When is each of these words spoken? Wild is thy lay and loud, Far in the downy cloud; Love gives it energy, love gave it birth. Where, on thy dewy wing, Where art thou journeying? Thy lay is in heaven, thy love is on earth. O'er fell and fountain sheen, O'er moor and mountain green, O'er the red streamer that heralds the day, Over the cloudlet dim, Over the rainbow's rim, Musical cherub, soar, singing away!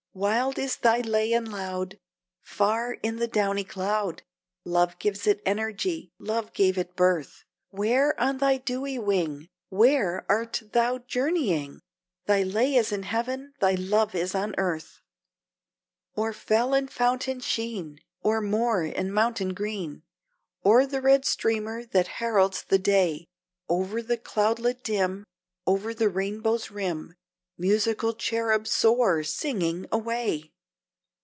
Wild 0.13 0.59
is 0.59 0.75
thy 0.75 0.99
lay 0.99 1.31
and 1.31 1.49
loud, 1.49 1.97
Far 2.41 2.95
in 3.01 3.15
the 3.15 3.29
downy 3.29 3.63
cloud; 3.63 4.23
Love 4.65 4.99
gives 4.99 5.25
it 5.25 5.41
energy, 5.45 6.11
love 6.19 6.51
gave 6.51 6.77
it 6.77 6.97
birth. 6.97 7.45
Where, 7.69 8.19
on 8.19 8.39
thy 8.39 8.57
dewy 8.57 8.99
wing, 8.99 9.47
Where 9.69 10.25
art 10.27 10.63
thou 10.73 10.97
journeying? 10.97 11.79
Thy 12.25 12.43
lay 12.43 12.75
is 12.75 12.91
in 12.91 13.03
heaven, 13.03 13.53
thy 13.61 13.75
love 13.75 14.13
is 14.13 14.35
on 14.35 14.53
earth. 14.57 14.99
O'er 16.17 16.33
fell 16.33 16.73
and 16.73 16.91
fountain 16.91 17.39
sheen, 17.39 17.97
O'er 18.25 18.41
moor 18.41 18.81
and 18.81 19.13
mountain 19.13 19.53
green, 19.53 20.03
O'er 20.65 20.85
the 20.85 20.99
red 21.01 21.23
streamer 21.23 21.85
that 21.85 22.07
heralds 22.19 22.63
the 22.65 22.77
day, 22.79 23.29
Over 23.69 24.01
the 24.01 24.17
cloudlet 24.17 24.83
dim, 24.83 25.23
Over 25.65 25.93
the 25.93 26.09
rainbow's 26.09 26.69
rim, 26.69 27.15
Musical 27.57 28.13
cherub, 28.13 28.65
soar, 28.65 29.21
singing 29.23 29.85
away! 29.91 30.51